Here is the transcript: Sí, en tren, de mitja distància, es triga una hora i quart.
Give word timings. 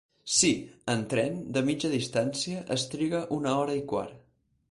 Sí, 0.35 0.47
en 0.93 1.03
tren, 1.11 1.35
de 1.57 1.63
mitja 1.67 1.91
distància, 1.91 2.63
es 2.79 2.87
triga 2.95 3.23
una 3.39 3.55
hora 3.61 3.79
i 3.83 3.87
quart. 3.93 4.19